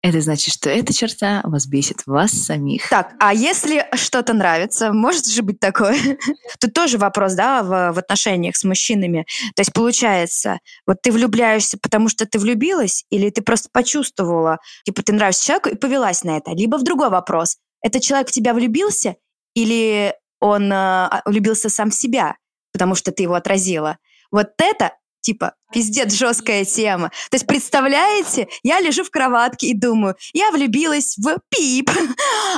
[0.04, 2.90] Это значит, что эта черта вас бесит вас самих.
[2.90, 5.96] Так, а если что-то нравится, может же быть такое?
[6.60, 9.26] Тут тоже вопрос, да, в, в отношениях с мужчинами.
[9.56, 15.04] То есть получается, вот ты влюбляешься, потому что ты влюбилась, или ты просто почувствовала, типа
[15.04, 16.52] ты нравишься человеку и повелась на это.
[16.52, 17.58] Либо в другой вопрос.
[17.84, 19.16] Этот человек в тебя влюбился,
[19.54, 22.36] или он э, влюбился сам в себя?
[22.72, 23.98] потому что ты его отразила.
[24.32, 27.10] Вот это типа, пиздец, жесткая тема.
[27.30, 31.90] То есть, представляете, я лежу в кроватке и думаю, я влюбилась в пип.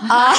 [0.10, 0.34] А,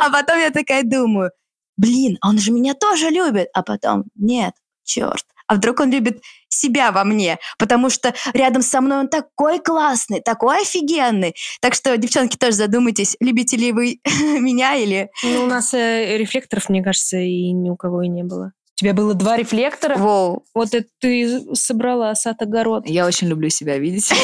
[0.00, 1.30] а потом я такая думаю,
[1.76, 3.48] блин, он же меня тоже любит.
[3.54, 5.24] А потом, нет, черт.
[5.48, 10.20] А вдруг он любит себя во мне, потому что рядом со мной он такой классный,
[10.20, 11.34] такой офигенный.
[11.60, 15.10] Так что, девчонки, тоже задумайтесь, любите ли вы меня или...
[15.22, 18.94] Ну, у нас э, рефлекторов, мне кажется, и ни у кого и не было тебя
[18.94, 19.96] было два рефлектора.
[19.96, 20.44] Воу.
[20.54, 22.86] Вот это ты собрала сад огород.
[22.86, 24.12] Я очень люблю себя видеть.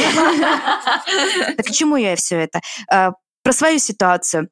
[1.57, 2.61] Так к чему я все это?
[2.91, 4.49] А, про свою ситуацию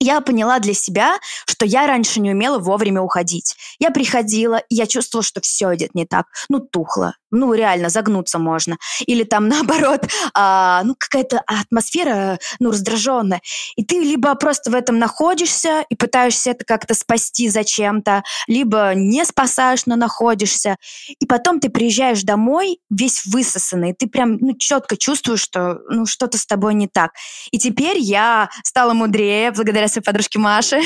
[0.00, 3.54] я поняла для себя, что я раньше не умела вовремя уходить.
[3.78, 6.26] Я приходила, и я чувствовала, что все идет не так.
[6.48, 7.14] Ну, тухло.
[7.30, 8.78] Ну, реально, загнуться можно.
[9.06, 13.42] Или там, наоборот, а, ну, какая-то атмосфера, ну, раздраженная.
[13.76, 19.24] И ты либо просто в этом находишься и пытаешься это как-то спасти зачем-то, либо не
[19.26, 20.76] спасаешь, но находишься.
[21.18, 23.94] И потом ты приезжаешь домой весь высосанный.
[23.94, 27.12] Ты прям, ну, четко чувствуешь, что, ну, что-то с тобой не так.
[27.50, 30.80] И теперь я стала мудрее благодаря своей подружке Маше.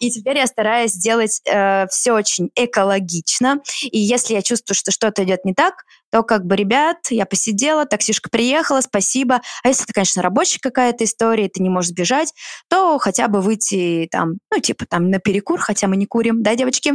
[0.00, 3.60] И теперь я стараюсь делать э, все очень экологично.
[3.82, 7.86] И если я чувствую, что что-то идет не так, то как бы, ребят, я посидела,
[7.86, 9.40] таксишка приехала, спасибо.
[9.64, 12.32] А если это, конечно, рабочая какая-то история, ты не можешь сбежать,
[12.70, 16.54] то хотя бы выйти там, ну, типа там на перекур, хотя мы не курим, да,
[16.54, 16.92] девочки?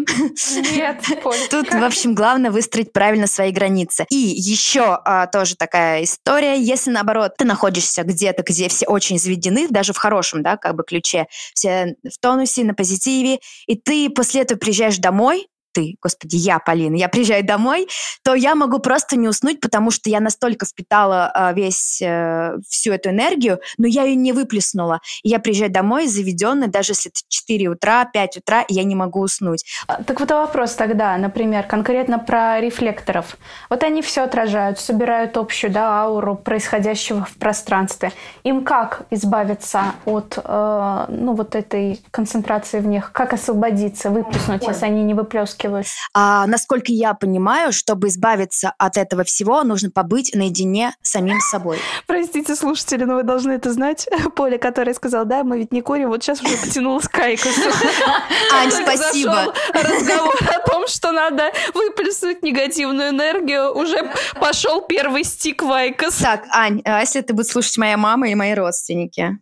[0.73, 1.03] Нет,
[1.49, 4.05] Тут, в общем, главное выстроить правильно свои границы.
[4.09, 9.67] И еще а, тоже такая история, если, наоборот, ты находишься где-то, где все очень заведены,
[9.67, 14.43] даже в хорошем, да, как бы ключе, все в тонусе, на позитиве, и ты после
[14.43, 15.49] этого приезжаешь домой,
[15.79, 17.87] ты, господи, я, Полина, я приезжаю домой,
[18.23, 22.91] то я могу просто не уснуть, потому что я настолько впитала э, весь, э, всю
[22.91, 24.99] эту энергию, но я ее не выплеснула.
[25.23, 28.95] И я приезжаю домой заведенная, даже если это 4 утра, 5 утра, и я не
[28.95, 29.63] могу уснуть.
[29.87, 33.37] А, так вот вопрос тогда, например, конкретно про рефлекторов.
[33.69, 38.11] Вот они все отражают, собирают общую да, ауру происходящего в пространстве.
[38.43, 43.11] Им как избавиться от э, ну, вот этой концентрации в них?
[43.13, 45.68] Как освободиться, выплеснуть, если они не выплескивают?
[45.69, 45.87] Вытаскивать.
[46.13, 51.79] А, насколько я понимаю, чтобы избавиться от этого всего, нужно побыть наедине с самим собой.
[52.07, 54.07] Простите, слушатели, но вы должны это знать.
[54.35, 57.69] Поля, которая сказала, да, мы ведь не курим, вот сейчас уже потянулась к Айкосу.
[58.53, 59.53] Ань, спасибо.
[59.73, 66.15] разговор о том, что надо выплеснуть негативную энергию, уже пошел первый стик в IQOS.
[66.15, 69.39] Так, Ань, а если ты будешь слушать моя мама и мои родственники?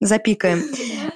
[0.00, 0.62] Запикаем.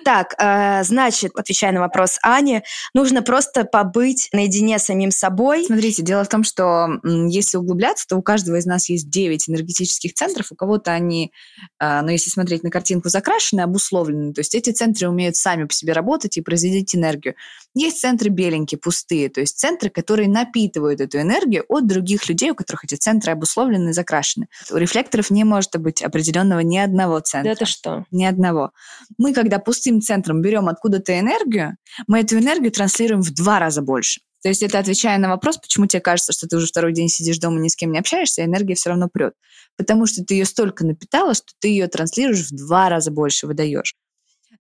[0.05, 2.63] Так, э, значит, отвечая на вопрос Ани,
[2.95, 5.65] нужно просто побыть наедине с самим собой.
[5.65, 10.15] Смотрите, дело в том, что если углубляться, то у каждого из нас есть 9 энергетических
[10.15, 11.33] центров, у кого-то они,
[11.79, 15.73] э, ну, если смотреть на картинку, закрашены, обусловлены, то есть эти центры умеют сами по
[15.73, 17.37] себе работать и производить энергию.
[17.75, 22.57] Есть центры беленькие, пустые, то есть центры, которые напитывают эту энергию от других людей, у
[22.57, 24.49] которых эти центры обусловлены и закрашены.
[24.71, 27.51] У рефлекторов не может быть определенного ни одного центра.
[27.51, 28.05] Да это что?
[28.11, 28.72] Ни одного.
[29.19, 34.21] Мы, когда пустым центром берем откуда-то энергию, мы эту энергию транслируем в два раза больше.
[34.43, 37.39] То есть это отвечая на вопрос, почему тебе кажется, что ты уже второй день сидишь
[37.39, 39.35] дома, ни с кем не общаешься, а энергия все равно прет.
[39.77, 43.95] Потому что ты ее столько напитала, что ты ее транслируешь в два раза больше, выдаешь.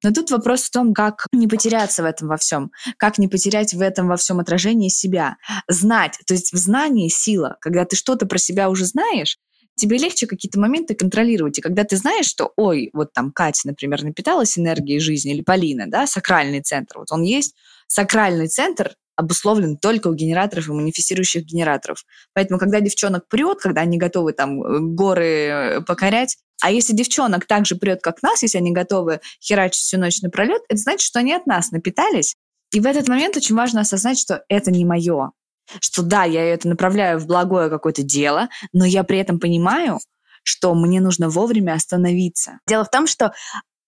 [0.05, 3.75] Но тут вопрос в том, как не потеряться в этом во всем, как не потерять
[3.75, 5.37] в этом во всем отражении себя.
[5.69, 7.57] Знать, то есть в знании сила.
[7.61, 9.39] Когда ты что-то про себя уже знаешь,
[9.77, 11.59] тебе легче какие-то моменты контролировать.
[11.59, 15.87] И когда ты знаешь, что, ой, вот там Катя, например, напиталась энергией жизни, или Полина,
[15.87, 17.55] да, сакральный центр, вот он есть,
[17.87, 22.05] сакральный центр обусловлен только у генераторов и манифестирующих генераторов.
[22.33, 27.47] Поэтому, когда девчонок прет, когда они готовы там э, горы э, покорять, а если девчонок
[27.47, 31.19] так же прет, как нас, если они готовы херачить всю ночь напролет, это значит, что
[31.19, 32.37] они от нас напитались.
[32.73, 35.33] И в этот момент очень важно осознать, что это не мое.
[35.81, 39.99] Что да, я это направляю в благое какое-то дело, но я при этом понимаю,
[40.43, 42.59] что мне нужно вовремя остановиться.
[42.67, 43.33] Дело в том, что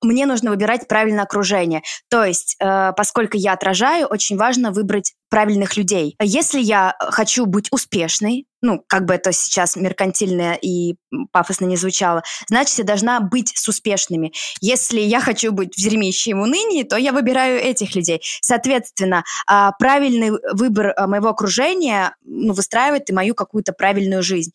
[0.05, 1.83] мне нужно выбирать правильное окружение.
[2.09, 6.15] То есть, э, поскольку я отражаю, очень важно выбрать правильных людей.
[6.23, 10.95] Если я хочу быть успешной, ну, как бы это сейчас меркантильно и
[11.33, 14.33] пафосно не звучало, значит, я должна быть с успешными.
[14.61, 18.23] Если я хочу быть в дерьмище и в унынии, то я выбираю этих людей.
[18.43, 24.53] Соответственно, э, правильный выбор э, моего окружения ну, выстраивает и мою какую-то правильную жизнь.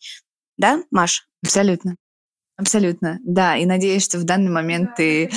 [0.56, 1.28] Да, Маш?
[1.44, 1.96] Абсолютно.
[2.60, 3.56] Абсолютно, да.
[3.56, 5.30] И надеюсь, что в данный момент ты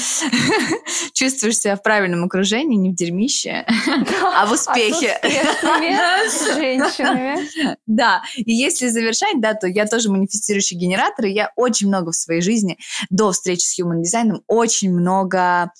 [1.14, 3.66] чувствуешь себя в правильном окружении, не в дерьмище,
[4.36, 5.18] а в успехе.
[5.24, 7.78] с женщинами.
[7.88, 8.22] Да.
[8.36, 12.42] И если завершать, да, то я тоже манифестирующий генератор, и я очень много в своей
[12.42, 12.78] жизни
[13.10, 15.72] до встречи с Human Design очень много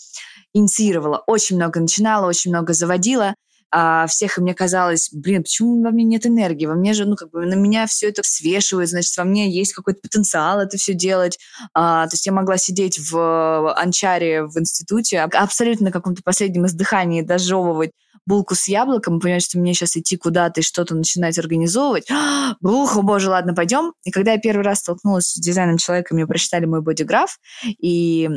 [0.54, 3.36] инициировала, очень много начинала, очень много заводила
[3.76, 6.68] а, всех, и мне казалось, блин, почему во мне нет энергии?
[6.68, 9.74] Во мне же, ну, как бы на меня все это свешивает, значит, во мне есть
[9.74, 11.40] какой-то потенциал это все делать.
[11.74, 17.24] А, то есть я могла сидеть в анчаре в институте, абсолютно на каком-то последнем издыхании
[17.24, 17.90] дожевывать
[18.28, 22.08] булку с яблоком, понять, что мне сейчас идти куда-то и что-то начинать организовывать.
[22.62, 23.94] Бух, о боже, ладно, пойдем.
[24.04, 28.30] И когда я первый раз столкнулась с дизайном человека, мне прочитали мой бодиграф, и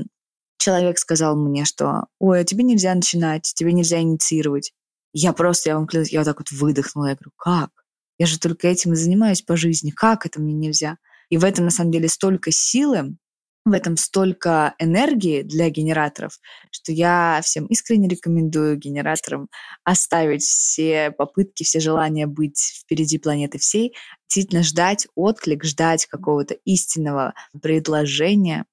[0.56, 4.72] человек сказал мне, что ой, а тебе нельзя начинать, тебе нельзя инициировать.
[5.18, 7.06] Я просто, я вам клянусь, я вот так вот выдохнула.
[7.06, 7.70] Я говорю, как?
[8.18, 9.90] Я же только этим и занимаюсь по жизни.
[9.90, 10.98] Как это мне нельзя?
[11.30, 13.16] И в этом, на самом деле, столько силы,
[13.64, 16.38] в этом столько энергии для генераторов,
[16.70, 19.48] что я всем искренне рекомендую генераторам
[19.84, 23.96] оставить все попытки, все желания быть впереди планеты всей,
[24.28, 28.66] действительно ждать отклик, ждать какого-то истинного предложения,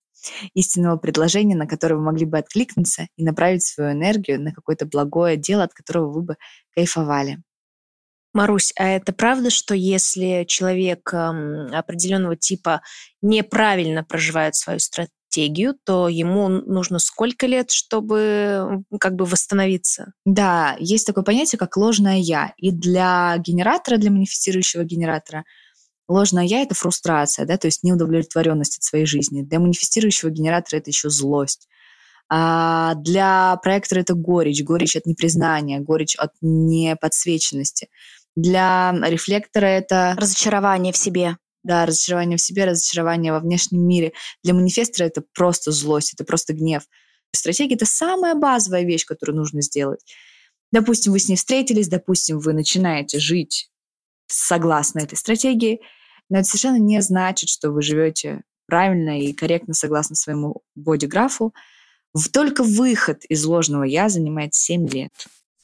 [0.54, 5.38] истинного предложения, на которое вы могли бы откликнуться и направить свою энергию на какое-то благое
[5.38, 6.36] дело, от которого вы бы
[6.76, 7.42] кайфовали.
[8.34, 12.82] Марусь, а это правда, что если человек эм, определенного типа
[13.22, 20.14] неправильно проживает свою стратегию, то ему нужно сколько лет, чтобы как бы восстановиться?
[20.26, 22.54] Да, есть такое понятие, как ложное я.
[22.58, 25.46] И для генератора, для манифестирующего генератора–
[26.14, 29.42] Ложное «я»— это фрустрация, да, то есть неудовлетворенность от своей жизни.
[29.42, 31.68] Для манифестирующего генератора это еще злость.
[32.30, 37.90] А для проектора это горечь, горечь от непризнания, горечь от неподсвеченности.
[38.36, 40.16] Для рефлектора это...
[40.16, 41.38] Разочарование в себе.
[41.64, 44.14] Да, разочарование в себе, разочарование во внешнем мире.
[44.44, 46.84] Для манифестора это просто злость, это просто гнев.
[47.32, 50.06] Стратегия— это самая базовая вещь, которую нужно сделать.
[50.72, 53.72] Допустим, вы с ней встретились, допустим, вы начинаете жить
[54.28, 55.82] согласны этой стратегии,
[56.34, 61.54] но это совершенно не значит, что вы живете правильно и корректно согласно своему бодиграфу.
[62.34, 65.12] Только выход из ложного «я» занимает 7 лет.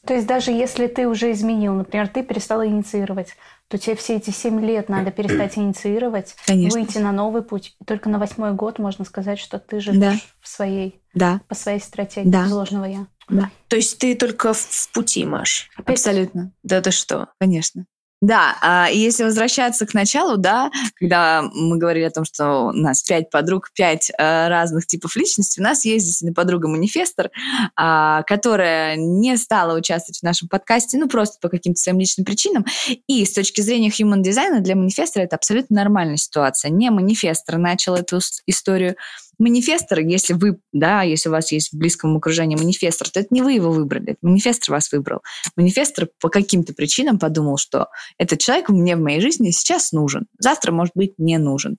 [0.06, 3.34] То есть даже если ты уже изменил, например, ты перестала инициировать,
[3.66, 6.78] то тебе все эти семь лет надо перестать инициировать, Конечно.
[6.78, 7.74] выйти на новый путь.
[7.80, 10.14] И только на восьмой год можно сказать, что ты живешь Да.
[10.40, 12.46] в своей, Да, по своей стратегии Да.
[12.46, 13.06] из ложного я.
[13.28, 15.68] да, То есть ты только в, пути, Маш?
[15.84, 17.26] абсолютно, Да ты что?
[17.40, 17.86] конечно.
[18.20, 22.72] Да, а, и если возвращаться к началу, да, когда мы говорили о том, что у
[22.72, 27.30] нас пять подруг, пять э, разных типов личности, у нас есть действительно подруга-манифестор,
[27.76, 32.66] а, которая не стала участвовать в нашем подкасте, ну, просто по каким-то своим личным причинам.
[33.06, 36.70] И с точки зрения human дизайна для манифестора это абсолютно нормальная ситуация.
[36.70, 38.96] Не манифестор начал эту историю,
[39.40, 43.42] манифестор, если вы, да, если у вас есть в близком окружении манифестор, то это не
[43.42, 45.22] вы его выбрали, манифестор вас выбрал.
[45.56, 50.72] Манифестор по каким-то причинам подумал, что этот человек мне в моей жизни сейчас нужен, завтра,
[50.72, 51.78] может быть, не нужен.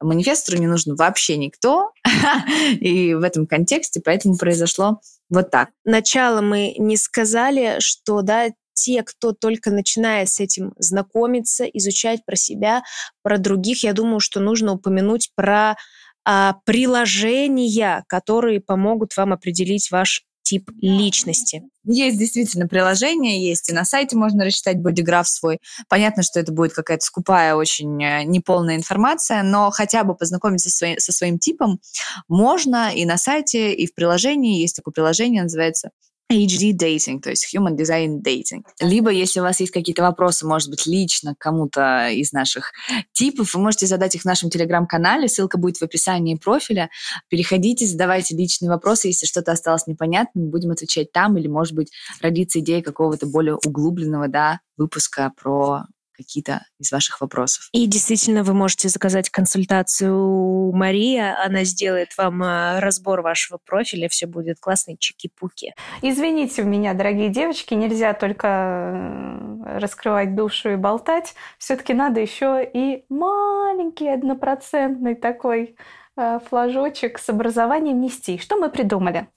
[0.00, 1.90] Манифестору не нужен вообще никто,
[2.80, 5.68] и в этом контексте поэтому произошло вот так.
[5.84, 12.36] Начало мы не сказали, что, да, те, кто только начинает с этим знакомиться, изучать про
[12.36, 12.82] себя,
[13.22, 15.76] про других, я думаю, что нужно упомянуть про
[16.24, 21.62] а, приложения, которые помогут вам определить ваш тип личности.
[21.84, 25.58] Есть действительно приложение, есть и на сайте можно рассчитать бодиграф свой.
[25.88, 30.76] Понятно, что это будет какая-то скупая, очень э, неполная информация, но хотя бы познакомиться со
[30.76, 31.80] своим, со своим типом
[32.28, 34.60] можно и на сайте, и в приложении.
[34.60, 35.90] Есть такое приложение, называется
[36.30, 38.62] HD dating, то есть Human Design Dating.
[38.80, 42.72] Либо, если у вас есть какие-то вопросы, может быть, лично кому-то из наших
[43.12, 46.90] типов, вы можете задать их в нашем телеграм-канале, ссылка будет в описании профиля.
[47.28, 52.60] Переходите, задавайте личные вопросы, если что-то осталось непонятным, будем отвечать там, или, может быть, родится
[52.60, 55.84] идея какого-то более углубленного да, выпуска про
[56.22, 57.68] какие-то из ваших вопросов.
[57.72, 64.08] И действительно, вы можете заказать консультацию у Марии, она сделает вам э, разбор вашего профиля,
[64.08, 65.74] все будет классно, чики-пуки.
[66.02, 71.34] Извините меня, дорогие девочки, нельзя только э, раскрывать душу и болтать.
[71.58, 75.76] Все-таки надо еще и маленький однопроцентный такой
[76.16, 78.38] флажочек с образованием нести.
[78.38, 79.28] Что мы придумали?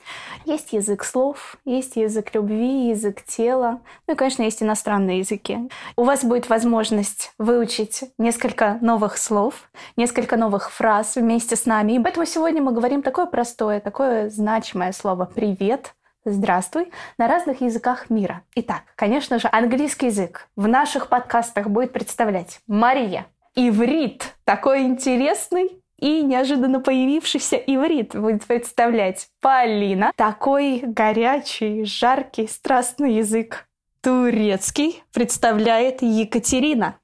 [0.45, 5.69] Есть язык слов, есть язык любви, язык тела, ну и, конечно, есть иностранные языки.
[5.95, 11.93] У вас будет возможность выучить несколько новых слов, несколько новых фраз вместе с нами.
[11.93, 15.93] И поэтому сегодня мы говорим такое простое, такое значимое слово «привет»,
[16.27, 18.41] Здравствуй на разных языках мира.
[18.55, 23.27] Итак, конечно же, английский язык в наших подкастах будет представлять Мария.
[23.53, 30.11] Иврит такой интересный, и неожиданно появившийся иврит будет представлять Полина.
[30.15, 33.67] Такой горячий, жаркий, страстный язык
[34.01, 36.99] турецкий представляет Екатерина.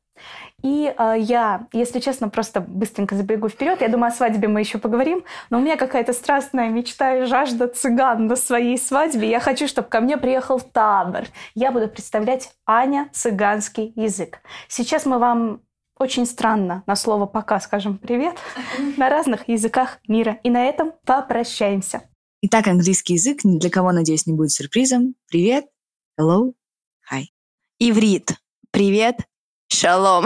[0.64, 3.82] И э, я, если честно, просто быстренько забегу вперед.
[3.82, 5.24] Я думаю, о свадьбе мы еще поговорим.
[5.50, 9.30] Но у меня какая-то страстная мечта и жажда цыган на своей свадьбе.
[9.30, 11.24] Я хочу, чтобы ко мне приехал табор.
[11.56, 14.40] Я буду представлять Аня цыганский язык.
[14.68, 15.62] Сейчас мы вам
[16.02, 18.36] очень странно на слово «пока» скажем «привет»
[18.98, 20.40] на разных языках мира.
[20.44, 22.02] И на этом попрощаемся.
[22.42, 25.14] Итак, английский язык ни для кого, надеюсь, не будет сюрпризом.
[25.30, 25.66] Привет,
[26.20, 26.54] hello,
[27.12, 27.26] hi.
[27.78, 28.34] Иврит.
[28.72, 29.18] Привет,
[29.68, 30.26] шалом.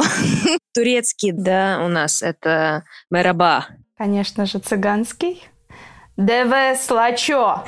[0.73, 3.67] Турецкий, да, у нас это мераба.
[3.97, 5.43] Конечно же, цыганский.
[6.17, 7.63] ДВ Слачо.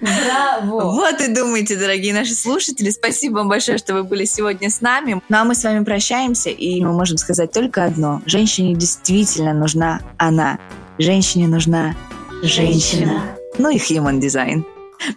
[0.00, 0.92] Браво!
[0.92, 2.90] Вот и думаете, дорогие наши слушатели.
[2.90, 5.20] Спасибо вам большое, что вы были сегодня с нами.
[5.28, 8.22] Ну а мы с вами прощаемся, и мы можем сказать только одно.
[8.26, 10.60] Женщине действительно нужна она.
[10.98, 11.96] Женщине нужна
[12.42, 13.20] женщина.
[13.58, 14.64] Ну и human design.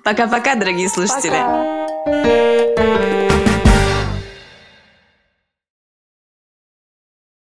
[0.03, 1.29] Пока-пока, дорогие слушатели.
[1.29, 3.34] Пока.